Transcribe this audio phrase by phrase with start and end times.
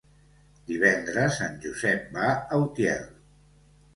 [0.69, 3.07] Divendres en Josep va a Utiel.